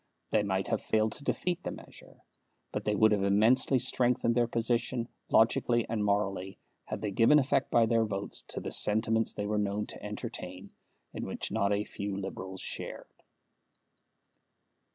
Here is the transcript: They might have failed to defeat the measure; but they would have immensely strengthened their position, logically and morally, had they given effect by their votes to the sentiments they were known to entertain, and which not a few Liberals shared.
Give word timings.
They 0.31 0.41
might 0.41 0.67
have 0.69 0.81
failed 0.81 1.11
to 1.11 1.23
defeat 1.23 1.61
the 1.61 1.69
measure; 1.69 2.23
but 2.71 2.85
they 2.85 2.95
would 2.95 3.11
have 3.11 3.21
immensely 3.23 3.77
strengthened 3.77 4.33
their 4.33 4.47
position, 4.47 5.07
logically 5.29 5.85
and 5.87 6.03
morally, 6.03 6.57
had 6.85 7.01
they 7.03 7.11
given 7.11 7.37
effect 7.37 7.69
by 7.69 7.85
their 7.85 8.03
votes 8.03 8.41
to 8.47 8.59
the 8.61 8.71
sentiments 8.71 9.33
they 9.33 9.45
were 9.45 9.59
known 9.59 9.85
to 9.85 10.01
entertain, 10.03 10.73
and 11.13 11.27
which 11.27 11.51
not 11.51 11.71
a 11.71 11.83
few 11.83 12.17
Liberals 12.17 12.61
shared. 12.61 13.13